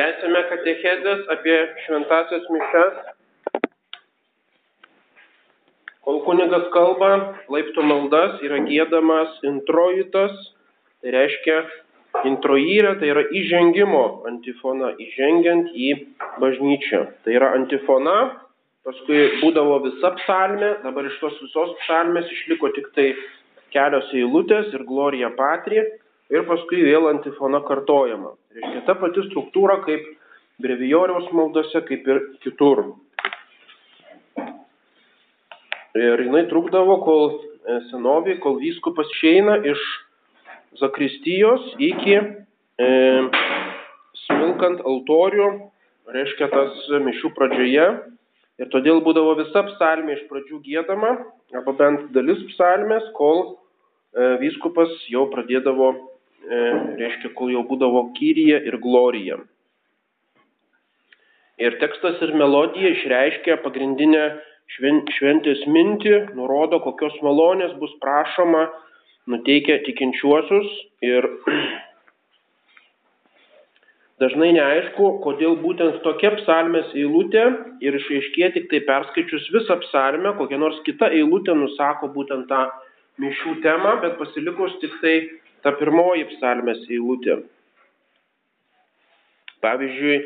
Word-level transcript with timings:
Tęsime 0.00 0.40
katechezės 0.48 1.26
apie 1.28 1.56
šventasias 1.84 2.46
mišes. 2.48 3.00
Kol 6.06 6.22
kunigas 6.24 6.70
kalba, 6.72 7.10
laiptų 7.52 7.84
maldas 7.84 8.38
yra 8.46 8.62
gėdamas 8.64 9.34
introitas, 9.44 10.32
tai 11.02 11.12
reiškia 11.18 11.58
introirė, 12.30 12.94
tai 13.02 13.10
yra 13.12 13.26
įžengimo 13.42 14.02
antifona, 14.30 14.94
įžengiant 15.04 15.68
į 15.76 15.92
bažnyčią. 16.40 17.04
Tai 17.26 17.36
yra 17.36 17.52
antifona, 17.58 18.16
paskui 18.88 19.26
būdavo 19.42 19.82
visa 19.84 20.14
psalmė, 20.22 20.78
dabar 20.86 21.12
iš 21.12 21.20
tos 21.20 21.36
visos 21.44 21.76
psalmės 21.82 22.32
išliko 22.38 22.72
tik 22.78 22.88
tai 22.96 23.10
kelios 23.76 24.08
eilutės 24.16 24.72
ir 24.72 24.88
glorija 24.88 25.28
patri 25.36 25.84
ir 26.30 26.46
paskui 26.48 26.82
vėl 26.86 27.08
antifona 27.10 27.60
kartojama. 27.66 28.34
Reiškia 28.54 28.82
ta 28.86 28.96
pati 28.98 29.24
struktūra 29.28 29.80
kaip 29.86 30.06
brevijoriaus 30.62 31.30
maldose, 31.34 31.82
kaip 31.88 32.08
ir 32.08 32.20
kitur. 32.44 32.84
Ir 35.98 36.22
jinai 36.22 36.44
trukdavo, 36.50 37.00
kol 37.02 37.24
e, 37.34 37.80
senovį, 37.90 38.38
kol 38.44 38.60
vyskupas 38.60 39.10
išeina 39.16 39.56
iš 39.66 39.80
zakristijos 40.78 41.64
iki 41.82 42.14
e, 42.14 42.90
smilkant 44.26 44.84
altorių, 44.86 45.48
reiškia 46.14 46.50
tas 46.52 46.86
mišių 47.08 47.32
pradžioje. 47.34 47.88
Ir 48.60 48.68
todėl 48.70 49.00
būdavo 49.02 49.34
visa 49.38 49.64
psalmė 49.66 50.18
iš 50.18 50.24
pradžių 50.28 50.60
gėdama, 50.66 51.14
arba 51.56 51.74
bent 51.78 52.10
dalis 52.14 52.42
psalmės, 52.52 53.06
kol 53.16 53.42
e, 53.48 54.36
vyskupas 54.44 54.92
jau 55.10 55.24
pradėdavo 55.32 55.94
reiškia, 56.48 57.32
kol 57.36 57.52
jau 57.52 57.64
būdavo 57.68 58.10
kyrija 58.16 58.60
ir 58.66 58.78
glorija. 58.80 59.40
Ir 61.60 61.76
tekstas 61.80 62.22
ir 62.24 62.32
melodija 62.40 62.94
išreiškia 62.94 63.58
pagrindinę 63.64 64.24
šventės 64.70 65.66
mintį, 65.68 66.14
nurodo, 66.38 66.80
kokios 66.80 67.16
malonės 67.26 67.74
bus 67.82 67.92
prašoma, 68.00 68.68
nuteikia 69.28 69.80
tikinčiuosius 69.84 70.70
ir 71.04 71.26
dažnai 74.22 74.52
neaišku, 74.56 75.10
kodėl 75.26 75.58
būtent 75.60 76.00
tokia 76.06 76.32
psalmės 76.38 76.94
eilutė 76.96 77.44
ir 77.84 77.98
išaiškė 77.98 78.52
tik 78.56 78.70
tai 78.72 78.80
perskaičius 78.88 79.50
visą 79.52 79.76
psalmę, 79.84 80.32
kokia 80.38 80.60
nors 80.62 80.80
kita 80.88 81.10
eilutė 81.12 81.58
nusako 81.58 82.08
būtent 82.16 82.48
tą 82.48 82.64
mišių 83.20 83.58
temą, 83.66 83.98
bet 84.00 84.16
pasilikus 84.16 84.78
tik 84.80 84.96
tai 85.04 85.16
ta 85.64 85.72
pirmoji 85.80 86.28
psalmės 86.34 86.84
eilutė. 86.88 87.40
Pavyzdžiui, 89.64 90.16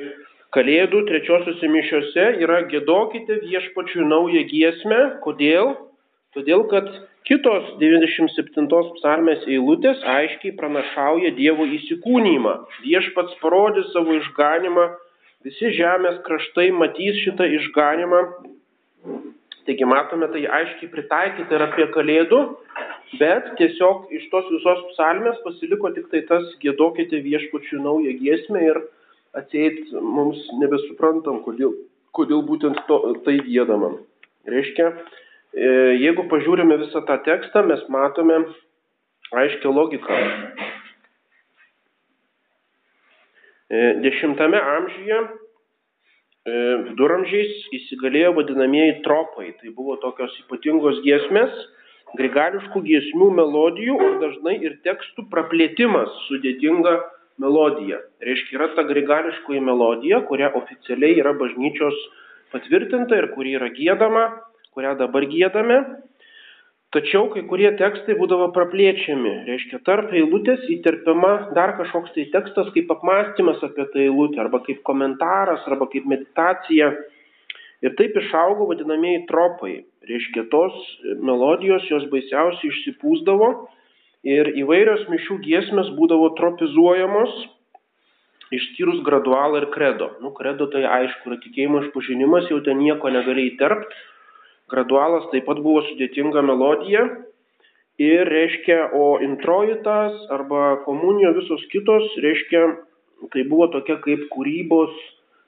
Kalėdų 0.55 1.01
trečiosiuose 1.09 1.67
mišiuose 1.67 2.25
yra 2.45 2.61
gėdokite 2.71 3.41
viešpačių 3.43 4.05
naują 4.07 4.45
giesmę. 4.47 5.01
Kodėl? 5.25 5.73
Todėl, 6.37 6.63
kad 6.71 6.87
kitos 7.27 7.73
97 7.81 8.69
psalmės 9.01 9.43
eilutės 9.51 10.05
aiškiai 10.13 10.55
pranašauja 10.61 11.33
Dievo 11.35 11.67
įsikūnymą. 11.79 12.55
Viešpats 12.85 13.35
parodys 13.43 13.91
savo 13.97 14.15
išganimą, 14.21 14.87
visi 15.47 15.75
žemės 15.75 16.23
kraštai 16.29 16.69
matys 16.71 17.19
šitą 17.25 17.51
išganimą. 17.59 18.23
Taigi 19.67 19.91
matome 19.91 20.31
tai 20.31 20.47
aiškiai 20.61 20.93
pritaikyti 20.95 21.59
ir 21.59 21.67
apie 21.67 21.91
Kalėdų 21.98 22.45
bet 23.20 23.55
tiesiog 23.61 24.11
iš 24.15 24.29
tos 24.33 24.51
visos 24.53 24.84
psalmės 24.93 25.41
pasiliko 25.47 25.91
tik 25.97 26.11
tai 26.12 26.23
tas 26.29 26.47
gėdokite 26.62 27.20
viešpačių 27.25 27.81
naują 27.84 28.15
giesmę 28.20 28.62
ir 28.67 28.81
atseit 29.39 29.93
mums 29.98 30.41
nebesuprantam, 30.61 31.42
kodėl, 31.47 31.75
kodėl 32.15 32.45
būtent 32.47 32.79
to, 32.89 33.01
tai 33.27 33.39
gėdama. 33.47 33.95
Reiškia, 34.51 34.91
e, 35.57 35.70
jeigu 36.03 36.27
pažiūrime 36.31 36.79
visą 36.85 37.02
tą 37.08 37.19
tekstą, 37.27 37.64
mes 37.67 37.83
matome 37.92 38.42
aiškę 39.35 39.73
logiką. 39.73 40.20
E, 43.75 43.79
dešimtame 44.05 44.61
amžiuje 44.61 45.19
e, 45.19 45.29
viduramžiais 46.91 47.55
įsigalėjo 47.81 48.35
vadinamieji 48.39 49.01
tropai. 49.07 49.55
Tai 49.61 49.73
buvo 49.75 49.96
tokios 50.02 50.36
ypatingos 50.45 51.01
giesmės, 51.07 51.57
grigališkų 52.19 52.83
giesmių 52.86 53.30
melodijų, 53.39 53.97
o 53.98 54.08
dažnai 54.23 54.57
ir 54.63 54.79
tekstų 54.86 55.27
praplėtimas 55.33 56.13
sudėtinga 56.29 56.97
melodija. 57.42 58.01
Reiškia, 58.23 58.58
yra 58.58 58.70
ta 58.77 58.85
grigališkoji 58.89 59.63
melodija, 59.64 60.23
kuria 60.29 60.52
oficialiai 60.55 61.19
yra 61.20 61.35
bažnyčios 61.39 61.97
patvirtinta 62.55 63.19
ir 63.19 63.30
kuri 63.35 63.57
yra 63.58 63.70
gėdama, 63.75 64.27
kurią 64.75 64.95
dabar 65.01 65.27
gėdame. 65.30 65.80
Tačiau 66.95 67.27
kai 67.33 67.41
kurie 67.51 67.73
tekstai 67.75 68.14
būdavo 68.14 68.52
praplėčiami. 68.55 69.33
Reiškia, 69.48 69.81
tarp 69.86 70.13
eilutės 70.14 70.63
įterpiama 70.77 71.33
dar 71.57 71.73
kažkoks 71.81 72.13
tai 72.14 72.29
tekstas 72.31 72.69
kaip 72.77 72.92
apmąstymas 72.95 73.64
apie 73.67 73.89
tą 73.91 74.05
eilutę, 74.05 74.39
arba 74.45 74.61
kaip 74.63 74.85
komentaras, 74.86 75.64
arba 75.67 75.89
kaip 75.91 76.07
meditacija. 76.07 76.92
Ir 77.83 77.96
taip 77.98 78.14
išaugo 78.20 78.69
vadinamieji 78.70 79.25
tropai. 79.27 79.75
Reiškia, 80.05 80.47
tos 80.53 80.75
melodijos 81.25 81.87
jos 81.89 82.05
baisiausiai 82.13 82.70
išsipūsdavo 82.70 83.51
ir 84.29 84.51
įvairios 84.61 85.05
mišių 85.09 85.39
giesmės 85.45 85.91
būdavo 85.97 86.31
tropizuojamos, 86.39 87.35
išskyrus 88.55 89.03
gradualą 89.07 89.63
ir 89.63 89.69
kredo. 89.75 90.11
Nu, 90.23 90.33
kredo 90.37 90.69
tai 90.73 90.85
aišku, 90.89 91.31
yra 91.31 91.39
tikėjimo 91.45 91.85
išpažinimas, 91.87 92.51
jau 92.53 92.61
ten 92.67 92.81
nieko 92.83 93.13
negali 93.13 93.48
įterpti. 93.53 94.03
Gradualas 94.73 95.29
taip 95.33 95.45
pat 95.48 95.61
buvo 95.64 95.85
sudėtinga 95.89 96.45
melodija. 96.45 97.05
Ir 98.01 98.27
reiškia, 98.27 98.91
o 98.97 99.20
introitas 99.23 100.17
arba 100.35 100.81
komunijo 100.87 101.31
visos 101.37 101.63
kitos, 101.70 102.09
reiškia, 102.25 102.64
tai 103.31 103.45
buvo 103.47 103.69
tokia 103.70 104.01
kaip 104.03 104.25
kūrybos 104.33 104.97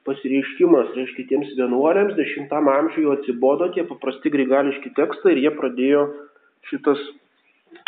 pasireiškimas, 0.07 0.95
reiškia 0.97 1.27
tiems 1.33 1.53
vienuoliams, 1.59 2.17
dešimtam 2.19 2.71
amžiuje 2.71 3.13
atsibodo 3.17 3.69
tie 3.75 3.85
paprasti 3.89 4.33
grigališki 4.33 4.95
tekstai 4.97 5.35
ir 5.35 5.43
jie 5.45 5.53
pradėjo 5.59 6.07
šitas 6.71 7.03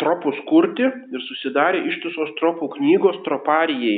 tropus 0.01 0.37
kurti 0.49 0.85
ir 0.85 1.25
susidarė 1.25 1.85
ištisos 1.89 2.35
tropų 2.39 2.69
knygos 2.77 3.19
troparijai. 3.25 3.97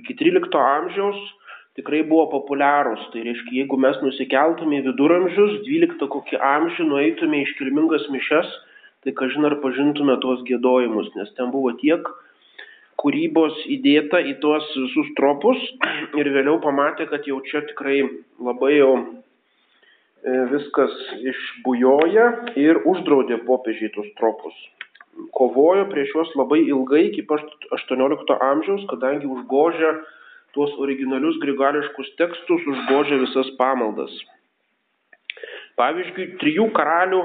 Iki 0.00 0.16
13 0.20 0.58
amžiaus 0.58 1.20
tikrai 1.78 2.02
buvo 2.06 2.26
populiarūs. 2.32 3.08
Tai 3.12 3.22
reiškia, 3.26 3.60
jeigu 3.62 3.78
mes 3.80 3.98
nusikeltume 4.02 4.80
į 4.80 4.86
viduramžius, 4.88 5.60
12 5.66 6.10
kokį 6.10 6.40
amžių 6.50 6.88
nueitume 6.90 7.42
iškilmingas 7.44 8.08
mišes, 8.14 8.50
tai 9.04 9.14
kažin 9.16 9.46
ar 9.48 9.58
pažintume 9.62 10.16
tuos 10.22 10.42
gėdojimus, 10.48 11.10
nes 11.18 11.32
ten 11.38 11.50
buvo 11.54 11.74
tiek 11.80 12.06
kūrybos 13.04 13.58
įdėta 13.68 14.22
į 14.24 14.38
tuos 14.40 14.64
visus 14.78 15.10
tropus 15.18 15.60
ir 16.20 16.30
vėliau 16.32 16.56
pamatė, 16.64 17.06
kad 17.10 17.28
jau 17.28 17.42
čia 17.50 17.62
tikrai 17.68 18.00
labai 18.40 18.78
jau 18.78 18.92
e, 18.96 19.04
viskas 20.54 20.94
išbujoja 21.32 22.30
ir 22.60 22.80
uždraudė 22.88 23.42
popiežiai 23.44 23.92
tuos 23.94 24.08
tropus. 24.20 24.56
Kovojo 25.36 25.84
prieš 25.92 26.10
juos 26.16 26.32
labai 26.34 26.64
ilgai 26.64 27.04
iki 27.12 27.22
18 27.28 28.38
amžiaus, 28.48 28.86
kadangi 28.90 29.28
užgožė 29.30 29.92
tuos 30.56 30.72
originalius 30.82 31.36
grigališkus 31.42 32.14
tekstus, 32.18 32.66
užgožė 32.72 33.20
visas 33.22 33.52
pamaldas. 33.60 34.14
Pavyzdžiui, 35.78 36.34
trijų 36.38 36.68
karalių 36.74 37.22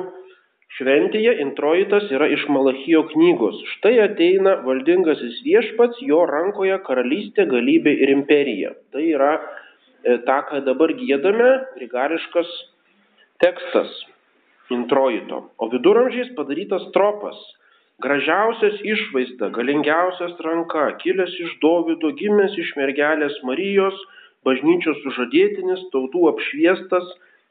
Šventėje 0.78 1.32
introitas 1.42 2.12
yra 2.14 2.28
iš 2.30 2.44
Malachijo 2.54 3.02
knygos. 3.10 3.58
Štai 3.76 3.96
ateina 4.04 4.60
valdingasis 4.66 5.40
viešpats, 5.46 5.98
jo 6.06 6.22
rankoje 6.30 6.78
karalystė, 6.86 7.48
galybė 7.50 7.96
ir 8.04 8.14
imperija. 8.14 8.76
Tai 8.94 9.02
yra 9.02 9.32
e, 9.40 10.20
ta, 10.28 10.44
ką 10.46 10.62
dabar 10.68 10.94
gėdame, 11.00 11.50
grigališkas 11.74 12.52
tekstas 13.42 13.96
introito. 14.70 15.48
O 15.58 15.72
viduramžiais 15.74 16.30
padarytas 16.38 16.86
tropas. 16.94 17.40
Gražiausias 18.00 18.78
išvaizda, 18.86 19.50
galingiausias 19.58 20.38
ranka, 20.46 20.86
kilęs 21.02 21.34
iš 21.44 21.58
Dovido, 21.64 22.14
gimęs 22.16 22.54
iš 22.62 22.76
mergelės 22.78 23.42
Marijos, 23.44 23.98
bažnyčios 24.48 25.02
sužadėtinis, 25.04 25.82
tautų 25.92 26.30
apšviestas, 26.30 27.10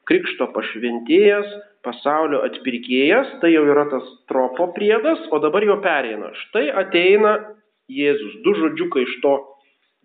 krikšto 0.09 0.47
pašventėjas, 0.55 1.51
pasaulio 1.85 2.41
atpirkėjas, 2.47 3.37
tai 3.41 3.53
jau 3.53 3.63
yra 3.67 3.85
tas 3.91 4.05
tropo 4.31 4.69
priedas, 4.75 5.21
o 5.31 5.39
dabar 5.43 5.65
jau 5.65 5.79
pereina. 5.83 6.33
Štai 6.45 6.67
ateina 6.83 7.37
Jėzus, 7.89 8.41
du 8.45 8.53
žodžiukai 8.57 9.05
iš 9.05 9.15
to, 9.23 9.35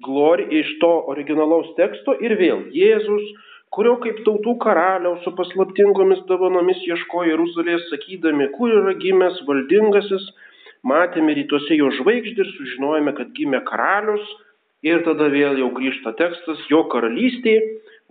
glori, 0.05 0.47
iš 0.61 0.71
to 0.81 0.93
originalaus 1.13 1.75
teksto 1.79 2.15
ir 2.25 2.37
vėl 2.41 2.65
Jėzus, 2.75 3.27
kurio 3.75 3.97
kaip 4.03 4.23
tautų 4.27 4.55
karaliaus 4.63 5.23
su 5.27 5.35
paslaptingomis 5.37 6.23
dovanomis 6.31 6.81
ieškojo 6.87 7.33
Jeruzalės, 7.33 7.89
sakydami, 7.91 8.49
kur 8.57 8.73
yra 8.73 8.95
gimęs 9.03 9.43
valdingasis, 9.49 10.27
matėme 10.87 11.35
rytuose 11.41 11.79
jo 11.81 11.91
žvaigždį 11.99 12.45
ir 12.45 12.53
sužinojome, 12.55 13.15
kad 13.19 13.33
gimė 13.37 13.65
karalius. 13.69 14.25
Ir 14.85 15.01
tada 15.01 15.31
vėl 15.33 15.57
jau 15.57 15.71
grįžta 15.73 16.13
tekstas, 16.19 16.59
jo 16.69 16.83
karalystė, 16.93 17.55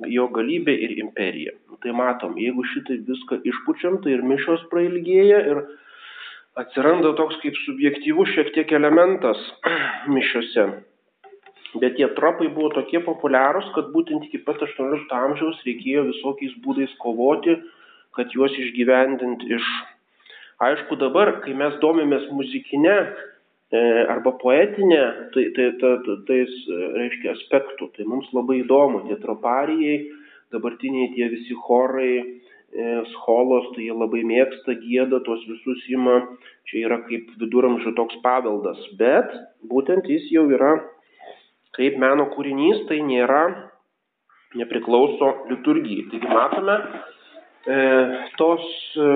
jo 0.09 0.27
galybė 0.33 0.73
ir 0.85 0.95
imperija. 0.97 1.53
Nu, 1.69 1.77
tai 1.83 1.93
matom, 1.95 2.37
jeigu 2.39 2.65
šitai 2.73 2.99
viską 3.07 3.41
išpučiam, 3.49 3.99
tai 4.03 4.15
ir 4.15 4.23
mišos 4.25 4.65
prailgėja 4.71 5.41
ir 5.51 5.61
atsiranda 6.59 7.13
toks 7.17 7.39
kaip 7.43 7.57
subjektyvus 7.65 8.33
šiek 8.33 8.53
tiek 8.55 8.73
elementas 8.79 9.39
mišiose. 10.15 10.67
Bet 11.81 11.95
tie 11.97 12.05
tropai 12.17 12.51
buvo 12.53 12.69
tokie 12.75 13.01
populiarūs, 13.01 13.71
kad 13.73 13.89
būtent 13.93 14.27
iki 14.27 14.43
pat 14.45 14.61
18 14.61 15.13
amžiaus 15.17 15.61
reikėjo 15.65 16.05
visokiais 16.11 16.53
būdais 16.65 16.93
kovoti, 17.01 17.57
kad 18.13 18.33
juos 18.35 18.53
išgyvendinti 18.61 19.49
iš. 19.57 19.69
Aišku, 20.61 20.99
dabar, 21.01 21.39
kai 21.41 21.55
mes 21.57 21.73
domimės 21.81 22.27
muzikinė 22.31 22.93
e, 22.93 23.07
arba 23.73 24.35
poetinė, 24.37 25.01
tai, 25.33 25.47
tai, 25.55 25.71
tai, 25.81 25.93
tai, 26.05 26.17
tais, 26.27 26.57
reiškia, 26.69 27.33
aspektų, 27.33 27.89
tai 27.95 28.05
mums 28.09 28.29
labai 28.35 28.59
įdomu, 28.61 29.05
tie 29.07 29.17
troparijai, 29.21 29.97
dabartiniai 30.53 31.13
tie 31.15 31.29
visi 31.31 31.57
chorai, 31.65 32.13
e, 32.21 32.89
scholos, 33.15 33.71
tai 33.73 33.87
jie 33.87 33.95
labai 33.95 34.21
mėgsta, 34.29 34.77
gėda, 34.81 35.23
tuos 35.25 35.41
visus 35.49 35.81
ima, 35.89 36.19
čia 36.69 36.85
yra 36.85 36.99
kaip 37.07 37.33
viduramžių 37.41 37.95
toks 37.97 38.19
paveldas, 38.25 38.81
bet 38.99 39.33
būtent 39.69 40.09
jis 40.09 40.29
jau 40.33 40.45
yra 40.53 40.75
kaip 41.73 41.97
meno 41.97 42.29
kūrinys, 42.35 42.85
tai 42.89 43.01
nėra, 43.01 43.43
nepriklauso 44.59 45.31
liturgijai. 45.49 46.05
Taigi 46.11 46.29
matome, 46.29 46.77
e, 46.77 47.12
tos 47.63 48.63
e, 48.99 49.09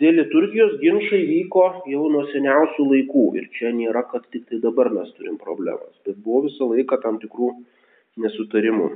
dėl 0.00 0.16
liturgijos 0.16 0.78
ginčiai 0.80 1.26
vyko 1.28 1.64
jau 1.90 2.06
nuo 2.08 2.22
seniausių 2.30 2.86
laikų 2.88 3.24
ir 3.36 3.48
čia 3.58 3.74
nėra, 3.76 4.06
kad 4.08 4.24
tik 4.32 4.46
tai 4.48 4.60
dabar 4.62 4.88
mes 4.88 5.10
turim 5.18 5.36
problemas, 5.36 5.92
bet 6.06 6.16
buvo 6.16 6.46
visą 6.46 6.64
laiką 6.70 7.00
tam 7.02 7.18
tikrų 7.20 7.50
nesutarimų. 8.24 8.94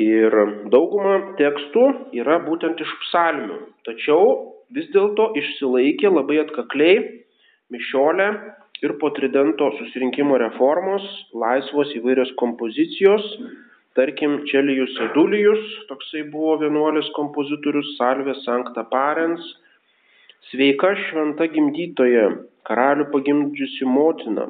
Ir 0.00 0.34
dauguma 0.72 1.36
tekstų 1.38 1.86
yra 2.18 2.40
būtent 2.42 2.80
iš 2.80 2.90
psalmių, 3.04 3.60
tačiau 3.86 4.56
vis 4.74 4.88
dėlto 4.90 5.30
išsilaikė 5.36 6.10
labai 6.10 6.40
atkakliai 6.42 6.98
mišiolė 7.70 8.30
ir 8.82 8.96
po 8.98 9.10
tridento 9.14 9.70
susirinkimo 9.76 10.38
reformos 10.40 11.04
laisvos 11.36 11.92
įvairios 12.00 12.32
kompozicijos, 12.40 13.26
tarkim, 13.98 14.38
Čelijus 14.50 14.94
Edulijus, 15.08 15.66
toksai 15.88 16.22
buvo 16.32 16.56
vienuolis 16.62 17.10
kompozitorius, 17.16 17.96
Salvė 17.98 18.36
Sankta 18.44 18.84
Parens, 18.92 19.44
sveika 20.50 20.94
šventa 21.06 21.48
gimdytoje, 21.54 22.26
karalių 22.68 23.08
pagimdžiusi 23.14 23.88
motina, 23.88 24.48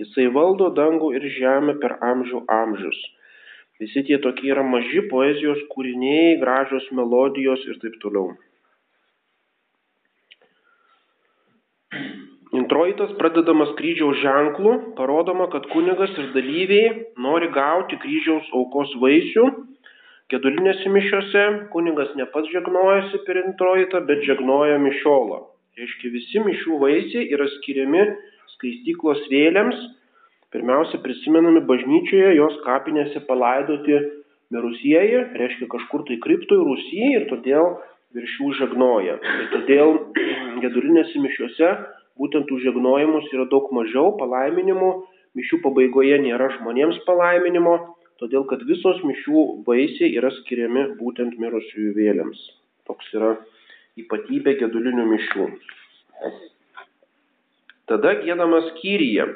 jisai 0.00 0.28
valdo 0.36 0.70
dangų 0.78 1.12
ir 1.18 1.28
žemę 1.38 1.78
per 1.82 1.98
amžių 2.12 2.44
amžius. 2.60 3.00
Visi 3.82 4.04
tie 4.06 4.18
tokie 4.22 4.52
yra 4.54 4.62
maži 4.62 5.02
poezijos 5.10 5.62
kūriniai, 5.72 6.38
gražios 6.42 6.86
melodijos 6.94 7.64
ir 7.66 7.80
taip 7.82 7.98
toliau. 8.04 8.34
Introitas 12.52 13.08
pradedamas 13.16 13.70
kryžiaus 13.78 14.18
ženklu, 14.20 14.72
parodoma, 14.96 15.46
kad 15.48 15.64
kunigas 15.72 16.10
ir 16.20 16.26
dalyviai 16.34 16.90
nori 17.16 17.46
gauti 17.48 17.96
kryžiaus 18.02 18.50
aukos 18.58 18.92
vaisių. 19.00 19.46
Kedulinėse 20.28 20.92
mišiose 20.92 21.44
kunigas 21.72 22.10
ne 22.18 22.26
pats 22.34 22.52
žegnojasi 22.52 23.22
per 23.24 23.40
introitą, 23.40 24.02
bet 24.04 24.20
žegnoja 24.28 24.76
mišiolą. 24.84 25.38
Reiškia, 25.80 26.10
visi 26.12 26.42
mišių 26.44 26.76
vaisiai 26.82 27.30
yra 27.32 27.46
skiriami 27.54 28.04
skaistyklos 28.58 29.24
vėliams. 29.32 29.80
Pirmiausia, 30.52 31.00
prisimenami 31.00 31.64
bažnyčioje, 31.64 32.34
jos 32.36 32.60
kapinėse 32.66 33.24
palaidoti 33.30 33.96
mirusieji, 34.52 35.24
reiškia 35.40 35.70
kažkur 35.72 36.04
tai 36.04 36.20
kriptoj 36.20 36.60
Rusijai 36.68 37.14
ir 37.16 37.26
todėl 37.32 37.78
virš 38.12 38.36
jų 38.42 38.52
žegnoja. 38.60 39.16
Ir 39.40 39.50
todėl 39.56 39.96
gedulinėse 40.66 41.24
mišiuose 41.24 41.72
būtent 42.22 42.50
už 42.54 42.62
žegnojimus 42.68 43.26
yra 43.34 43.48
daug 43.50 43.66
mažiau 43.74 44.14
palaiminimų, 44.20 44.92
mišių 45.38 45.58
pabaigoje 45.64 46.20
nėra 46.22 46.52
žmonėms 46.56 47.02
palaiminimo, 47.08 47.74
todėl 48.22 48.46
kad 48.50 48.62
visos 48.68 49.02
mišių 49.02 49.44
vaisiai 49.66 50.14
yra 50.20 50.30
skiriami 50.38 50.92
būtent 51.00 51.38
mirusiųjų 51.42 51.94
vėliams. 51.98 52.42
Toks 52.86 53.10
yra 53.18 53.34
ypatybė 53.98 54.56
gedulinių 54.62 55.06
mišių. 55.10 55.48
Tada 57.90 58.14
gėdamas 58.22 58.70
skyryje. 58.72 59.26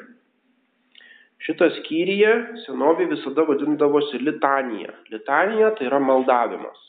Šitą 1.45 1.67
skyryje 1.81 2.31
senovė 2.63 3.09
visada 3.11 3.43
vadindavosi 3.47 4.21
litanija. 4.23 4.95
Litanija 5.13 5.73
tai 5.77 5.89
yra 5.91 5.99
maldavimas. 6.01 6.86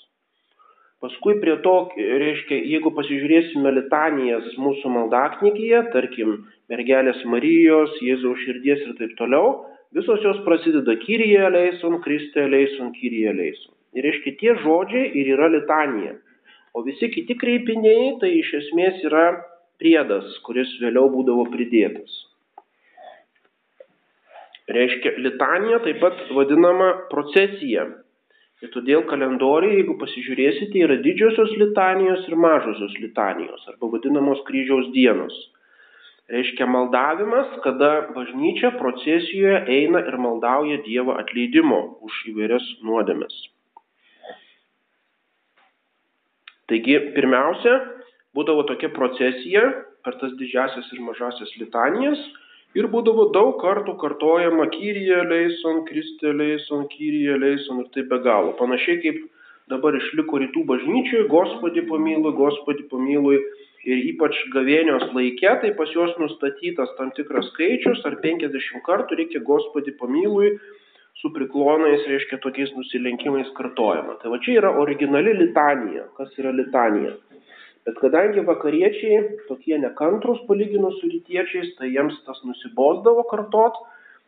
Paskui 0.98 1.36
prie 1.38 1.54
to, 1.62 1.72
reiškia, 1.94 2.56
jeigu 2.72 2.90
pasižiūrėsime 2.96 3.70
litanijas 3.76 4.46
mūsų 4.58 4.90
maldaknygyje, 4.90 5.84
tarkim, 5.92 6.32
mergelės 6.72 7.20
Marijos, 7.30 7.92
Jėzaus 8.02 8.40
širdies 8.42 8.82
ir 8.82 8.96
taip 8.98 9.12
toliau, 9.20 9.52
visos 9.94 10.24
jos 10.26 10.40
prasideda 10.46 10.96
Kyrie 11.04 11.44
leison, 11.54 12.00
Kriste 12.02 12.48
leison, 12.50 12.90
Kyrie 12.96 13.30
leison. 13.30 13.76
Ir 13.94 14.08
reiškia, 14.08 14.34
tie 14.40 14.56
žodžiai 14.64 15.12
ir 15.20 15.30
yra 15.36 15.46
litanija. 15.54 16.16
O 16.74 16.82
visi 16.86 17.12
kiti 17.14 17.38
kreipiniai 17.38 18.16
tai 18.18 18.32
iš 18.40 18.50
esmės 18.58 18.98
yra 19.06 19.28
priedas, 19.78 20.34
kuris 20.46 20.74
vėliau 20.82 21.06
būdavo 21.14 21.46
pridėtas. 21.54 22.18
Reiškia, 24.68 25.14
litanija 25.22 25.78
taip 25.86 26.02
pat 26.02 26.26
vadinama 26.34 26.90
procesija. 27.14 27.86
Ir 28.58 28.72
todėl 28.74 29.04
kalendoriai, 29.06 29.76
jeigu 29.78 29.94
pasižiūrėsite, 30.00 30.80
yra 30.82 30.96
didžiosios 31.02 31.52
litanijos 31.60 32.24
ir 32.26 32.34
mažosios 32.42 32.96
litanijos, 32.98 33.62
arba 33.70 33.90
vadinamos 33.92 34.42
kryžiaus 34.48 34.88
dienos. 34.96 35.36
Reiškia 36.28 36.66
maldavimas, 36.68 37.52
kada 37.64 37.90
bažnyčia 38.16 38.72
procesijoje 38.80 39.62
eina 39.76 40.02
ir 40.10 40.18
maldauja 40.20 40.80
Dievo 40.84 41.14
atleidimo 41.16 41.78
už 42.04 42.18
įvairias 42.32 42.66
nuodėmes. 42.84 43.36
Taigi, 46.68 46.98
pirmiausia, 47.14 47.78
būdavo 48.36 48.66
tokia 48.68 48.90
procesija 48.92 49.62
per 50.04 50.18
tas 50.20 50.34
didžiasias 50.42 50.90
ir 50.92 51.00
mažasias 51.06 51.54
litanijas 51.62 52.20
Ir 52.78 52.86
būdavo 52.92 53.30
daug 53.34 53.56
kartų 53.58 53.96
kartojama 53.98 54.68
Kyrie 54.70 55.22
leison, 55.26 55.82
Kristė 55.88 56.30
leison, 56.36 56.84
Kyrie 56.92 57.34
leison 57.40 57.82
ir 57.82 57.88
taip 57.94 58.06
be 58.12 58.18
galo. 58.22 58.52
Panašiai 58.60 59.00
kaip 59.02 59.24
dabar 59.72 59.96
išliko 59.98 60.38
rytų 60.44 60.62
bažnyčioje, 60.68 61.26
Gospodį 61.32 61.88
pamylui, 61.88 62.34
Gospodį 62.38 62.86
pamylui 62.92 63.38
ir 63.88 64.04
ypač 64.12 64.38
gavėnios 64.54 65.08
laike, 65.16 65.50
tai 65.62 65.72
pas 65.78 65.90
juos 65.96 66.14
nustatytas 66.22 66.94
tam 66.98 67.10
tikras 67.16 67.50
skaičius, 67.52 68.04
ar 68.06 68.18
50 68.22 68.84
kartų 68.86 69.22
reikia 69.22 69.42
Gospodį 69.50 69.96
pamylui 69.98 70.54
su 71.18 71.32
priklonais, 71.34 72.06
reiškia 72.06 72.38
tokiais 72.44 72.70
nusilenkimais 72.78 73.50
kartojama. 73.58 74.20
Tai 74.22 74.30
va 74.34 74.38
čia 74.44 74.60
yra 74.60 74.70
originali 74.84 75.34
litanija. 75.40 76.06
Kas 76.18 76.30
yra 76.38 76.54
litanija? 76.54 77.16
Bet 77.88 77.96
kadangi 78.02 78.42
vakariečiai 78.44 79.20
tokie 79.48 79.78
nekantrus 79.80 80.42
palyginus 80.44 80.98
su 81.00 81.08
rytiečiais, 81.08 81.70
tai 81.78 81.88
jiems 81.88 82.18
tas 82.26 82.42
nusibosdavo 82.44 83.22
kartot, 83.30 83.78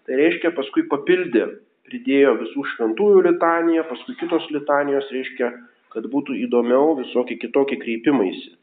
tai 0.08 0.16
reiškia 0.16 0.54
paskui 0.56 0.86
papildė, 0.88 1.42
pridėjo 1.84 2.38
visų 2.38 2.64
šventųjų 2.70 3.26
litaniją, 3.26 3.84
paskui 3.90 4.16
kitos 4.22 4.46
litanijos, 4.54 5.10
reiškia, 5.12 5.50
kad 5.92 6.08
būtų 6.08 6.38
įdomiau 6.46 6.94
visokie 7.02 7.36
kitokie 7.42 7.76
kreipimaisi. 7.82 8.54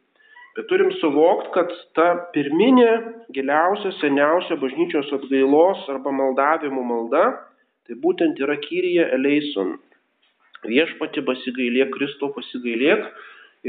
Bet 0.57 0.65
turim 0.71 0.89
suvokti, 0.97 1.53
kad 1.53 1.77
ta 1.93 2.07
pirminė, 2.33 2.89
giliausia, 3.37 3.93
seniausia 3.99 4.57
bažnyčios 4.57 5.13
atgailos 5.13 5.85
arba 5.93 6.09
maldavimo 6.09 6.81
malda, 6.81 7.27
tai 7.85 8.01
būtent 8.01 8.41
yra 8.41 8.57
Kyrija 8.65 9.11
Eleison. 9.13 9.75
Viešpati 10.65 11.21
pasigailėk, 11.21 11.93
Kristo 11.93 12.33
pasigailėk 12.33 13.05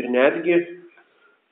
ir 0.00 0.08
netgi 0.14 0.62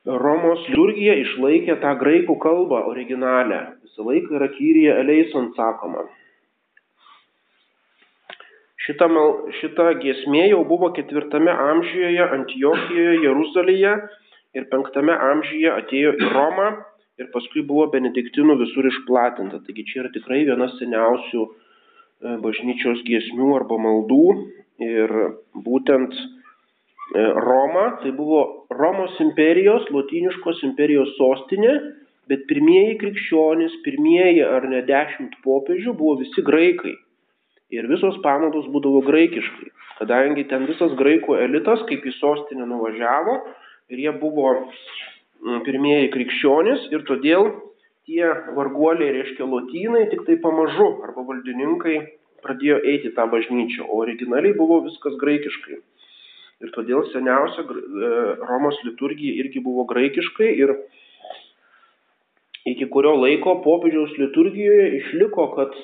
Romos 0.06 0.62
liturgija 0.70 1.16
išlaikė 1.18 1.80
tą 1.82 1.96
graikų 1.98 2.36
kalbą 2.38 2.84
originalę. 2.92 3.58
Visą 3.82 4.06
laiką 4.06 4.36
yra 4.38 4.46
kyrija 4.54 5.00
eleison 5.02 5.50
sakoma. 5.56 6.04
Šita, 8.86 9.08
mal, 9.10 9.32
šita 9.58 9.96
giesmė 9.98 10.44
jau 10.52 10.60
buvo 10.68 10.92
ketvirtame 10.94 11.50
amžiuje 11.50 12.22
Antijokijoje, 12.22 13.16
Jeruzalėje 13.24 13.96
ir 14.54 14.68
penktame 14.70 15.16
amžiuje 15.32 15.72
atėjo 15.72 16.12
į 16.20 16.30
Romą 16.36 16.68
ir 17.18 17.32
paskui 17.34 17.64
buvo 17.66 17.88
benediktinų 17.90 18.60
visur 18.62 18.86
išplatinta. 18.86 19.58
Taigi 19.66 19.88
čia 19.90 20.04
yra 20.04 20.12
tikrai 20.14 20.44
viena 20.46 20.70
seniausių 20.76 21.42
e, 21.42 21.50
bažnyčios 22.46 23.02
giesmių 23.08 23.56
arba 23.58 23.80
maldų 23.88 24.22
ir 24.86 25.18
būtent 25.66 26.14
Roma, 27.14 28.00
tai 28.02 28.10
buvo 28.16 28.66
Romos 28.74 29.14
imperijos, 29.22 29.86
lotiniškos 29.94 30.64
imperijos 30.66 31.12
sostinė 31.20 31.76
bet 32.30 32.46
pirmieji 32.50 32.98
krikščionys, 33.00 33.80
pirmieji 33.86 34.42
ar 34.46 34.66
ne 34.70 34.82
dešimt 34.86 35.38
popiežių 35.46 35.94
buvo 35.98 36.18
visi 36.22 36.42
graikai. 36.46 36.94
Ir 37.74 37.88
visos 37.90 38.18
pamaldos 38.22 38.66
būdavo 38.70 39.02
graikiškai, 39.06 39.70
kadangi 40.00 40.46
ten 40.50 40.66
visas 40.70 40.92
graikų 40.98 41.38
elitas, 41.42 41.82
kaip 41.88 42.04
į 42.06 42.14
sostinę 42.18 42.66
nuvažiavo, 42.70 43.40
ir 43.90 44.02
jie 44.04 44.12
buvo 44.20 44.52
mm, 44.54 45.62
pirmieji 45.66 46.12
krikščionys 46.14 46.86
ir 46.94 47.02
todėl 47.08 47.50
tie 48.06 48.22
varguoliai, 48.54 49.16
reiškia 49.18 49.48
lotynai, 49.50 50.06
tik 50.12 50.22
tai 50.28 50.38
pamažu 50.42 50.92
arba 51.06 51.26
valdininkai 51.26 51.98
pradėjo 52.46 52.78
eiti 52.86 53.10
tą 53.16 53.26
bažnyčią, 53.32 53.88
o 53.88 54.02
originaliai 54.04 54.54
buvo 54.54 54.84
viskas 54.86 55.18
graikiškai. 55.18 55.80
Ir 56.64 56.72
todėl 56.72 57.04
seniausia 57.12 57.64
e, 57.68 58.12
Romos 58.48 58.78
liturgija 58.86 59.34
irgi 59.42 59.60
buvo 59.64 59.84
graikiškai 59.90 60.48
ir 60.56 60.72
iki 62.66 62.88
kurio 62.92 63.12
laiko 63.18 63.58
popiežiaus 63.66 64.14
liturgijoje 64.16 64.86
išliko, 65.02 65.50
kad 65.58 65.76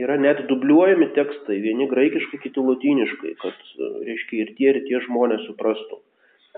yra 0.00 0.18
net 0.18 0.42
dubliuojami 0.50 1.10
tekstai, 1.14 1.60
vieni 1.62 1.86
graikiškai, 1.90 2.42
kiti 2.42 2.66
lotyniškai, 2.66 3.36
kad, 3.44 3.62
e, 3.78 3.92
reiškia, 4.10 4.42
ir 4.42 4.54
tie, 4.58 4.72
ir 4.74 4.82
tie 4.88 5.02
žmonės 5.06 5.46
suprastų. 5.46 6.02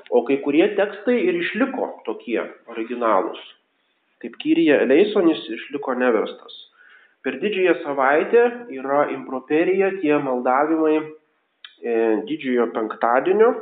O 0.09 0.25
kai 0.28 0.40
kurie 0.45 0.64
tekstai 0.78 1.19
ir 1.28 1.37
išliko 1.37 1.92
tokie 2.09 2.40
originalūs. 2.73 3.40
Kaip 4.25 4.38
Kyrija 4.40 4.81
Eleisonis 4.87 5.45
išliko 5.52 5.95
neverstas. 6.00 6.54
Per 7.23 7.37
didžiąją 7.42 7.75
savaitę 7.85 8.45
yra 8.73 9.04
improperija 9.12 9.92
tie 10.00 10.16
maldavimai 10.19 10.97
didžiojo 12.29 12.69
penktadienio. 12.77 13.53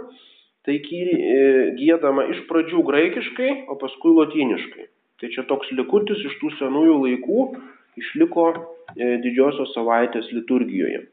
Tai 0.66 0.76
e, 0.76 1.36
gėdama 1.78 2.26
iš 2.34 2.42
pradžių 2.50 2.82
graikiškai, 2.84 3.50
o 3.72 3.78
paskui 3.80 4.12
lotyniškai. 4.12 4.90
Tai 5.20 5.30
čia 5.32 5.44
toks 5.48 5.70
likutis 5.76 6.20
iš 6.28 6.36
tų 6.40 6.52
senųjų 6.58 6.98
laikų 7.00 7.46
išliko 8.00 8.44
e, 8.52 9.16
didžiosios 9.24 9.72
savaitės 9.76 10.28
liturgijoje. 10.36 11.06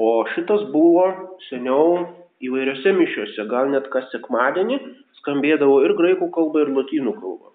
O 0.00 0.24
šitas 0.32 0.64
buvo 0.72 1.04
seniau 1.50 1.98
įvairiose 2.42 2.94
mišiuose, 2.96 3.44
gal 3.50 3.68
net 3.72 3.90
kas 3.92 4.08
sekmadienį 4.14 4.80
skambėdavo 5.20 5.82
ir 5.86 5.94
graikų 5.98 6.30
kalba, 6.34 6.64
ir 6.64 6.72
lotynų 6.72 7.12
kalba. 7.20 7.52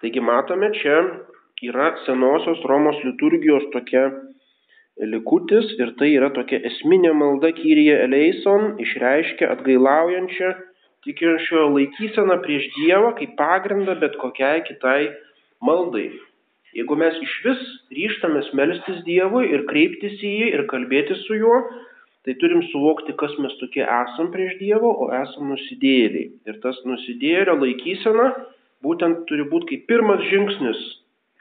Taigi 0.00 0.22
matome, 0.22 0.70
čia 0.76 0.96
yra 1.66 1.90
senosios 2.06 2.62
Romos 2.68 2.98
liturgijos 3.02 3.66
tokia 3.74 4.06
likutis 5.04 5.74
ir 5.78 5.92
tai 6.00 6.14
yra 6.16 6.30
tokia 6.32 6.60
esminė 6.64 7.12
malda 7.12 7.52
Kyrie 7.56 7.92
eleison, 8.04 8.76
išreiškia 8.80 9.50
atgailaujančią 9.52 10.54
tikinčiojo 11.06 11.68
laikyseną 11.74 12.38
prieš 12.44 12.70
Dievą 12.78 13.12
kaip 13.18 13.36
pagrindą 13.38 13.98
bet 14.00 14.16
kokiai 14.22 14.64
kitai 14.66 15.12
maldai. 15.60 16.08
Jeigu 16.76 16.96
mes 16.98 17.14
iš 17.24 17.34
vis 17.44 17.60
ryštamės 17.96 18.50
melstis 18.56 19.04
Dievui 19.06 19.46
ir 19.52 19.64
kreiptis 19.68 20.16
į 20.20 20.32
jį 20.40 20.48
ir 20.56 20.66
kalbėti 20.72 21.16
su 21.22 21.38
juo, 21.38 21.60
tai 22.26 22.34
turim 22.40 22.64
suvokti, 22.72 23.14
kas 23.20 23.36
mes 23.38 23.54
tokie 23.60 23.84
esam 23.84 24.32
prieš 24.32 24.58
Dievą, 24.60 24.90
o 24.90 25.12
esam 25.14 25.52
nusidėliai. 25.52 26.32
Ir 26.48 26.60
tas 26.64 26.80
nusidėlio 26.88 27.54
laikysena 27.60 28.32
būtent 28.84 29.24
turi 29.28 29.46
būti 29.48 29.76
kaip 29.76 29.86
pirmas 29.92 30.24
žingsnis, 30.28 30.82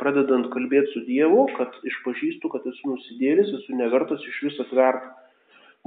pradedant 0.01 0.49
kalbėti 0.53 0.93
su 0.93 1.03
Dievu, 1.07 1.45
kad 1.57 1.75
išpažįstu, 1.87 2.51
kad 2.51 2.65
esu 2.69 2.91
nusidėlis, 2.91 3.53
esu 3.59 3.77
nevertas 3.77 4.23
iš 4.27 4.41
vis 4.47 4.59
atvert 4.65 5.05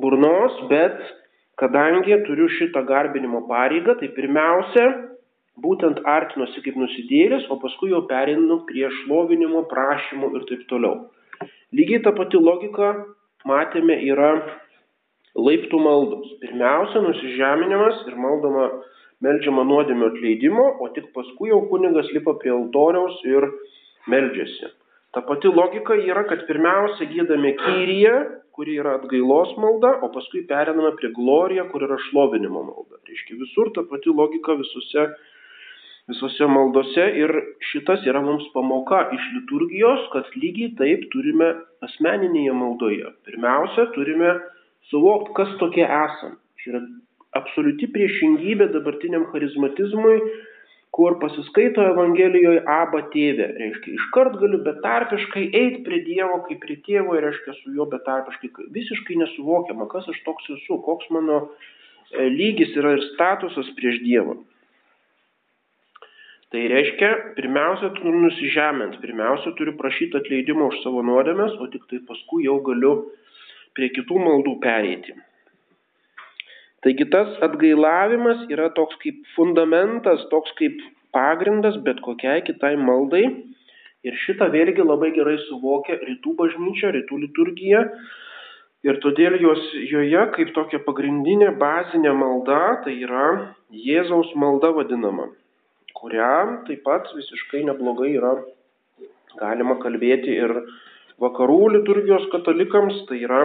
burnos, 0.01 0.57
bet 0.71 0.99
kadangi 1.61 2.17
turiu 2.27 2.49
šitą 2.59 2.85
garbinimo 2.89 3.45
pareigą, 3.51 3.99
tai 4.01 4.11
pirmiausia, 4.17 4.87
būtent 5.59 6.01
artinuosi 6.07 6.63
kaip 6.65 6.79
nusidėlis, 6.79 7.49
o 7.51 7.59
paskui 7.63 7.91
jau 7.93 8.05
perinu 8.11 8.63
prie 8.69 8.87
šlovinimo, 9.03 9.65
prašymų 9.71 10.33
ir 10.39 10.47
taip 10.51 10.67
toliau. 10.71 11.09
Lygiai 11.75 12.03
ta 12.05 12.15
pati 12.17 12.39
logika, 12.41 12.93
matėme, 13.49 13.99
yra 14.09 14.31
laiptų 15.39 15.81
maldos. 15.83 16.31
Pirmiausia, 16.43 17.03
nusižeminimas 17.05 18.07
ir 18.09 18.17
maldoma 18.19 18.69
meldžiama 19.25 19.65
nuodėmio 19.67 20.13
atleidimo, 20.13 20.65
o 20.83 20.89
tik 20.95 21.11
paskui 21.15 21.51
jau 21.51 21.61
kunigas 21.71 22.09
lipa 22.15 22.37
prie 22.39 22.55
altoriaus 22.55 23.19
ir 23.27 23.47
meldžiasi. 24.13 24.73
Ta 25.15 25.23
pati 25.25 25.49
logika 25.49 25.97
yra, 25.97 26.27
kad 26.29 26.45
pirmiausia 26.49 27.09
gydame 27.09 27.55
kyriją, 27.63 28.17
kuri 28.59 28.75
yra 28.83 28.97
atgailos 28.99 29.55
malda, 29.63 29.95
o 30.05 30.11
paskui 30.13 30.43
periname 30.51 30.93
prie 30.99 31.13
gloriją, 31.17 31.69
kur 31.73 31.87
yra 31.87 31.97
šlovinimo 32.09 32.65
malda. 32.67 33.01
Reiškia, 33.09 33.39
visur 33.41 33.73
ta 33.77 33.87
pati 33.89 34.13
logika 34.13 34.57
visose, 34.59 35.07
visose 36.11 36.49
maldose 36.51 37.07
ir 37.23 37.33
šitas 37.71 38.05
yra 38.11 38.21
mums 38.25 38.51
pamoka 38.53 39.05
iš 39.17 39.31
liturgijos, 39.37 40.09
kad 40.13 40.29
lygiai 40.37 40.75
taip 40.81 41.09
turime 41.15 41.55
asmeninėje 41.89 42.57
maldoje. 42.61 43.15
Pirmiausia, 43.29 43.89
turime 43.97 44.35
suvokti, 44.91 45.37
kas 45.39 45.55
tokie 45.63 45.87
esam. 45.87 46.37
Čia 46.61 46.75
yra 46.75 46.85
absoliuti 47.39 47.89
priešingybė 47.95 48.71
dabartiniam 48.75 49.29
charizmatizmui, 49.33 50.19
kur 50.97 51.19
pasiskaito 51.23 51.85
Evangelijoje 51.93 52.63
aba 52.73 53.03
tėvė. 53.13 53.49
Reiškia, 53.61 53.95
iškart 53.99 54.39
galiu 54.41 54.61
betarpiškai 54.67 55.45
eiti 55.61 55.83
prie 55.87 56.03
Dievo 56.07 56.41
kaip 56.49 56.63
prie 56.65 56.79
tėvo 56.87 57.17
ir 57.17 57.27
reiškia 57.29 57.57
su 57.61 57.75
juo 57.77 57.87
betarpiškai. 57.93 58.69
Visiškai 58.75 59.19
nesuvokiama, 59.23 59.89
kas 59.93 60.09
aš 60.13 60.21
toks 60.27 60.49
esu, 60.57 60.81
koks 60.87 61.11
mano 61.15 61.41
e, 61.45 62.29
lygis 62.33 62.75
yra 62.81 62.97
ir 62.97 63.05
statusas 63.13 63.71
prieš 63.79 64.01
Dievą. 64.07 64.39
Tai 66.49 66.61
reiškia, 66.73 67.09
pirmiausia, 67.37 67.91
turiu 67.99 68.23
nusižemint, 68.23 68.95
pirmiausia, 69.03 69.53
turiu 69.59 69.75
prašyti 69.77 70.17
atleidimo 70.17 70.71
už 70.73 70.79
savo 70.81 71.03
nuodėmės, 71.05 71.59
o 71.61 71.69
tik 71.69 71.85
tai 71.91 72.01
paskui 72.09 72.47
jau 72.47 72.57
galiu 72.65 72.95
prie 73.77 73.91
kitų 73.93 74.17
maldų 74.25 74.55
pereiti. 74.63 75.13
Taigi 76.87 77.09
tas 77.11 77.31
atgailavimas 77.43 78.45
yra 78.55 78.69
toks 78.77 78.99
kaip 79.03 79.19
fundamentas, 79.35 80.23
toks 80.31 80.53
kaip 80.61 80.79
pagrindas 81.15 81.79
bet 81.87 82.01
kokiai 82.05 82.45
kitai 82.47 82.77
maldai. 82.79 83.25
Ir 84.07 84.15
šitą 84.25 84.47
vėlgi 84.55 84.85
labai 84.87 85.11
gerai 85.17 85.37
suvokia 85.49 85.99
rytų 85.99 86.37
bažnyčia, 86.39 86.93
rytų 86.95 87.19
liturgija. 87.25 87.83
Ir 88.87 89.01
todėl 89.03 89.35
jos, 89.43 89.65
joje 89.91 90.21
kaip 90.37 90.53
tokia 90.55 90.79
pagrindinė 90.85 91.51
bazinė 91.59 92.13
malda, 92.15 92.61
tai 92.85 92.95
yra 93.03 93.25
Jėzaus 93.75 94.31
malda 94.39 94.71
vadinama, 94.77 95.27
kurią 95.99 96.63
taip 96.69 96.85
pat 96.87 97.11
visiškai 97.17 97.65
neblogai 97.67 98.13
yra 98.15 98.37
galima 99.41 99.77
kalbėti 99.83 100.37
ir 100.45 100.55
vakarų 101.23 101.59
liturgijos 101.75 102.29
katalikams, 102.33 103.03
tai 103.11 103.19
yra 103.27 103.43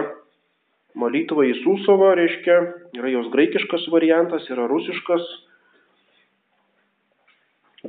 Molitvą 0.94 1.42
į 1.48 1.56
Susovą, 1.64 2.12
reiškia, 2.14 2.56
yra 2.94 3.10
jos 3.10 3.26
graikiškas 3.32 3.88
variantas, 3.90 4.46
yra 4.52 4.68
rusiškas. 4.70 5.24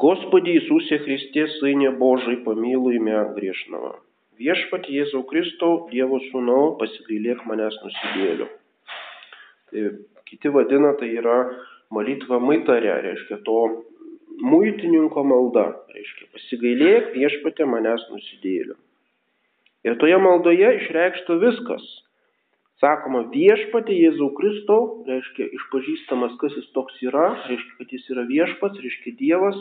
Gospodį 0.01 0.55
Jėzusė 0.57 0.97
Kristė, 1.03 1.43
Sainė 1.59 1.91
Božai, 1.99 2.39
pamylujme 2.47 3.19
griešnavą. 3.35 3.93
Viešpat 4.41 4.89
Jėzau 4.91 5.21
Kristau, 5.29 5.85
Dievo 5.91 6.17
Sūnau, 6.31 6.73
pasigailėk 6.79 7.45
manęs 7.47 7.77
nusidėliu. 7.83 8.49
Tai 9.69 9.83
kiti 10.27 10.51
vadina, 10.51 10.95
tai 10.97 11.11
yra 11.13 11.37
molitva 11.93 12.41
maitarė, 12.41 12.89
reiškia 13.05 13.37
to 13.45 13.59
muitininko 14.41 15.23
malda, 15.29 15.67
reiškia 15.93 16.27
pasigailėk 16.33 17.13
viešpatė 17.13 17.69
manęs 17.69 18.09
nusidėliu. 18.09 18.75
Ir 19.85 20.01
toje 20.01 20.17
maldoje 20.17 20.73
išreikšta 20.81 21.37
viskas 21.45 21.85
sakoma 22.85 23.25
viešpatį 23.33 23.95
Jėzau 23.97 24.29
Kristau, 24.37 24.81
reiškia 25.09 25.47
išpažįstamas, 25.57 26.35
kas 26.41 26.53
jis 26.59 26.67
toks 26.77 26.99
yra, 27.05 27.31
reiškia, 27.49 27.77
kad 27.79 27.93
jis 27.95 28.11
yra 28.13 28.25
viešpats, 28.29 28.81
reiškia 28.83 29.15
Dievas, 29.21 29.57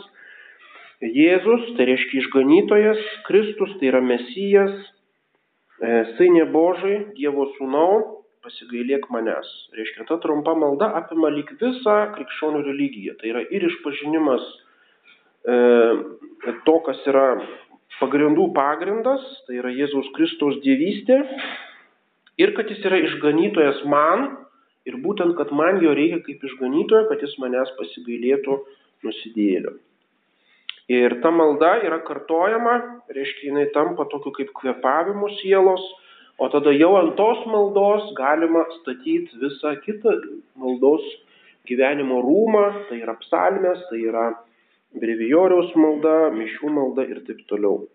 Jėzus, 1.03 1.71
tai 1.75 1.89
reiškia 1.89 2.21
išganytojas, 2.21 3.01
Kristus, 3.27 3.73
tai 3.81 3.89
yra 3.89 4.01
Mesijas, 4.05 4.75
e, 5.81 5.89
Sainė 6.15 6.45
Božai, 6.53 6.99
Dievo 7.17 7.49
sūnau, 7.57 8.21
pasigailėk 8.45 9.09
manęs. 9.11 9.49
Reiškia, 9.75 10.05
ta 10.07 10.19
trumpa 10.23 10.53
malda 10.55 10.91
apima 11.01 11.31
lyg 11.33 11.49
visą 11.59 11.97
krikščionių 12.15 12.61
religiją. 12.69 13.17
Tai 13.19 13.31
yra 13.33 13.43
ir 13.49 13.65
išpažinimas 13.71 14.45
e, 15.49 15.59
to, 16.67 16.75
kas 16.85 17.01
yra 17.09 17.27
pagrindų 17.99 18.51
pagrindas, 18.55 19.23
tai 19.47 19.59
yra 19.63 19.73
Jėzaus 19.73 20.11
Kristaus 20.15 20.61
dievystė, 20.63 21.23
ir 22.41 22.53
kad 22.55 22.69
jis 22.71 22.83
yra 22.87 22.99
išganytojas 23.03 23.83
man 23.89 24.27
ir 24.85 24.99
būtent, 25.01 25.35
kad 25.39 25.51
man 25.55 25.81
jo 25.83 25.95
reikia 25.97 26.21
kaip 26.25 26.43
išganytojo, 26.45 27.09
kad 27.09 27.23
jis 27.23 27.35
manęs 27.41 27.71
pasigailėtų 27.79 28.59
nusidėlio. 29.05 29.75
Ir 30.91 31.17
ta 31.23 31.31
malda 31.33 31.79
yra 31.81 31.97
kartojama, 32.05 32.75
reiškia, 33.09 33.49
jinai 33.49 33.69
tampa 33.73 34.05
tokiu 34.11 34.35
kaip 34.35 34.51
kvepavimu 34.53 35.31
sielos, 35.39 35.81
o 36.37 36.49
tada 36.53 36.73
jau 36.75 36.91
ant 36.99 37.15
tos 37.17 37.41
maldos 37.49 38.11
galima 38.17 38.65
statyti 38.75 39.39
visą 39.41 39.73
kitą 39.81 40.13
maldos 40.61 41.01
gyvenimo 41.65 42.19
rūmą, 42.21 42.65
tai 42.89 42.99
yra 43.01 43.15
psalmės, 43.23 43.81
tai 43.89 44.03
yra 44.05 44.27
brevijoriaus 45.01 45.73
malda, 45.79 46.29
mišių 46.35 46.71
malda 46.77 47.07
ir 47.09 47.23
taip 47.25 47.41
toliau. 47.49 47.87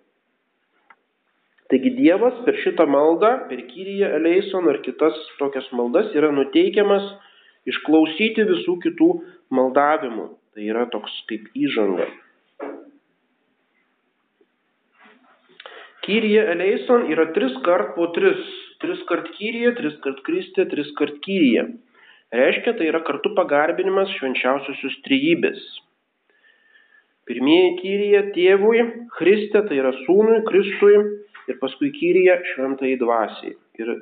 Taigi 1.70 1.92
Dievas 1.94 2.38
per 2.46 2.56
šitą 2.64 2.86
maldą, 2.90 3.30
per 3.50 3.60
Kyriją 3.70 4.08
Eleison 4.16 4.66
ar 4.72 4.80
kitas 4.82 5.18
tokias 5.38 5.68
maldas 5.76 6.10
yra 6.18 6.32
nuteikiamas 6.34 7.04
išklausyti 7.70 8.46
visų 8.48 8.74
kitų 8.82 9.10
maldavimų. 9.54 10.26
Tai 10.50 10.66
yra 10.66 10.88
toks 10.90 11.14
kaip 11.30 11.46
įžanga. 11.54 12.08
Kyrie 16.02 16.40
eleison 16.40 17.06
yra 17.12 17.28
tris 17.36 17.54
kart 17.62 17.94
po 17.94 18.08
tris. 18.16 18.40
Tris 18.80 18.98
kart 19.06 19.28
kyrie, 19.36 19.68
tris 19.76 19.94
kart 20.02 20.18
kristė, 20.26 20.64
tris 20.72 20.88
kart 20.98 21.20
kyrie. 21.22 21.66
Reiškia, 22.34 22.72
tai 22.78 22.88
yra 22.88 23.02
kartu 23.06 23.30
pagarbinimas 23.36 24.10
švenčiausiosios 24.16 24.96
trejybės. 25.04 25.60
Pirmieji 27.28 27.74
kyrie 27.82 28.22
tėvui, 28.34 28.80
Kristė 29.18 29.62
tai 29.68 29.78
yra 29.82 29.92
sūnui, 30.00 30.40
Kristui 30.48 30.96
ir 31.50 31.58
paskui 31.62 31.90
kyrie 31.96 32.38
šventai 32.52 32.94
dvasiai. 33.00 33.56
Ir 33.82 33.92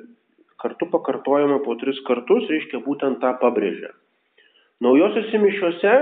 kartu 0.61 0.89
pakartojama 0.91 1.59
po 1.65 1.75
tris 1.81 1.99
kartus, 2.07 2.47
reiškia 2.51 2.83
būtent 2.85 3.21
tą 3.23 3.33
pabrėžia. 3.41 3.91
Naujosiuose 4.83 5.43
mišiuose 5.43 5.93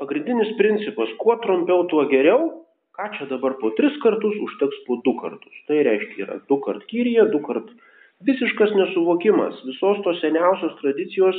pagrindinis 0.00 0.52
principas, 0.58 1.10
kuo 1.20 1.36
trumpiau, 1.44 1.84
tuo 1.90 2.04
geriau, 2.10 2.50
ką 2.96 3.08
čia 3.16 3.28
dabar 3.30 3.56
po 3.60 3.72
tris 3.76 3.96
kartus 4.04 4.36
užteks 4.46 4.84
po 4.86 5.00
du 5.04 5.16
kartus. 5.20 5.64
Tai 5.68 5.80
reiškia 5.88 6.26
yra 6.26 6.38
du 6.48 6.60
kart 6.64 6.84
kyrie, 6.90 7.24
du 7.32 7.40
kart 7.44 7.70
visiškas 8.26 8.74
nesuvokimas 8.78 9.58
visos 9.66 10.00
tos 10.04 10.20
seniausios 10.22 10.76
tradicijos 10.80 11.38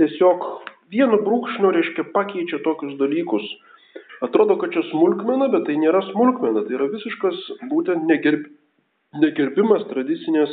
tiesiog 0.00 0.44
vienu 0.92 1.20
brūkšniu, 1.24 1.72
reiškia, 1.74 2.10
pakeičia 2.14 2.60
tokius 2.64 2.96
dalykus. 3.00 3.46
Atrodo, 4.24 4.56
kad 4.60 4.72
čia 4.72 4.84
smulkmena, 4.90 5.48
bet 5.52 5.66
tai 5.68 5.76
nėra 5.80 6.02
smulkmena, 6.10 6.64
tai 6.66 6.76
yra 6.78 6.88
visiškas 6.92 7.40
būtent 7.70 8.06
negerb, 8.08 8.46
negerbimas 9.22 9.84
tradicinės, 9.90 10.52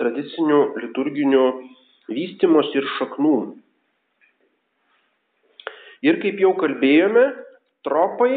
tradicinių 0.00 0.60
liturginių 0.82 1.44
vystimos 2.12 2.70
ir 2.76 2.88
šaknų. 2.98 3.36
Ir 6.02 6.18
kaip 6.22 6.40
jau 6.42 6.50
kalbėjome, 6.58 7.28
tropai 7.86 8.32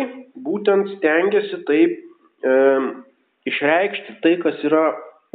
būtent 0.45 0.91
stengiasi 0.97 1.63
taip 1.65 1.95
e, 1.97 2.55
išreikšti 3.49 4.19
tai, 4.21 4.35
kas 4.43 4.61
yra 4.67 4.85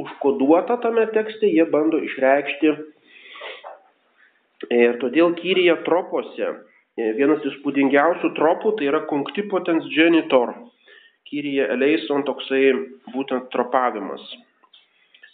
užkoduota 0.00 0.78
tame 0.84 1.06
tekste, 1.14 1.50
jie 1.50 1.66
bando 1.70 1.98
išreikšti. 2.06 2.74
Ir 4.76 4.98
todėl 5.02 5.34
kyryje 5.40 5.74
tropose 5.86 6.46
e, 6.46 7.10
vienas 7.18 7.42
įspūdingiausių 7.50 8.32
tropų 8.38 8.76
tai 8.78 8.90
yra 8.92 9.02
conctipotens 9.10 9.88
genitor. 9.94 10.54
Kyryje 11.30 11.66
eleison 11.76 12.24
toksai 12.26 12.62
būtent 13.14 13.50
tropavimas. 13.54 14.22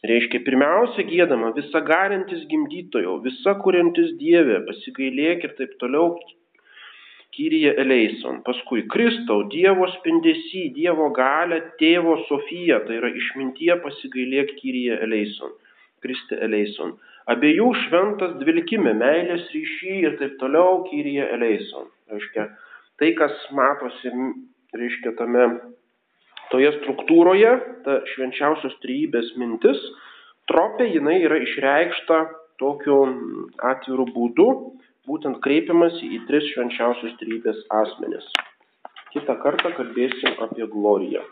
Reiškia, 0.07 0.43
pirmiausia 0.45 1.07
gėdama 1.09 1.55
visa 1.57 1.81
garintis 1.83 2.43
gimdytojo, 2.51 3.17
visa 3.25 3.57
kuriantis 3.63 4.13
Dievė, 4.21 4.61
pasigailėk 4.69 5.47
ir 5.49 5.55
taip 5.59 5.73
toliau, 5.81 6.19
Kyrie 7.37 7.73
eleison. 7.77 8.39
Paskui 8.45 8.87
Kristau, 8.89 9.43
Dievo 9.53 9.89
spindesy, 9.97 10.71
Dievo 10.77 11.11
galę, 11.17 11.59
Tėvo 11.81 12.15
Sofija, 12.29 12.79
tai 12.87 12.97
yra 13.01 13.11
išmintie 13.13 13.75
pasigailėk 13.83 14.55
Kyrie 14.61 14.97
eleison. 15.05 15.53
Kristė 16.05 16.39
eleison. 16.47 16.95
Abiejų 17.33 17.73
šventas 17.83 18.37
dvilkime, 18.41 18.95
meilės 18.97 19.49
ryšy 19.53 19.97
ir 20.07 20.17
taip 20.21 20.39
toliau 20.41 20.85
Kyrie 20.89 21.25
eleison. 21.37 21.91
Reiškia, 22.13 22.47
tai, 23.01 23.13
kas 23.19 23.35
matosi, 23.59 24.13
reiškia, 24.77 25.17
tame, 25.19 25.49
toje 26.53 26.73
struktūroje, 26.81 27.53
ta 27.85 28.01
švenčiausios 28.15 28.75
trybės 28.83 29.33
mintis, 29.41 29.81
tropė 30.51 30.89
jinai 30.91 31.21
yra 31.27 31.41
išreikšta 31.43 32.21
tokiu 32.63 32.99
atviru 33.71 34.07
būdu, 34.15 34.49
būtent 35.07 35.41
kreipiamasi 35.45 36.09
į 36.17 36.23
tris 36.29 36.47
švenčiausios 36.55 37.17
trybės 37.21 37.59
asmenis. 37.83 38.27
Kita 39.15 39.37
kartą 39.43 39.73
kalbėsim 39.77 40.41
apie 40.45 40.67
gloriją. 40.73 41.23